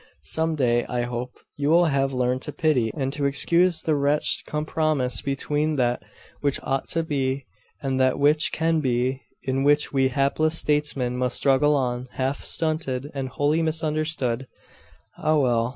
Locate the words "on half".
11.75-12.43